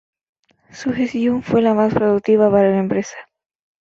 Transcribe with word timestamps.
Su 0.73 0.93
gestión 0.93 1.43
fue 1.43 1.61
la 1.61 1.75
más 1.75 1.93
productiva 1.93 2.49
para 2.49 2.71
la 2.71 2.79
empresa. 2.79 3.13